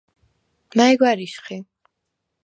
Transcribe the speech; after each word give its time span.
მა̈ჲ 0.75 0.93
გვა̈რიშ 0.99 1.33
ხი? 1.45 1.57